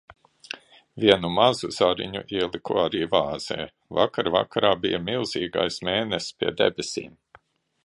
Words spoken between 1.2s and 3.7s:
mazu zariņu ieliku arī vāzē.